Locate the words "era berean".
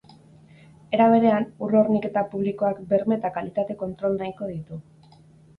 0.97-1.45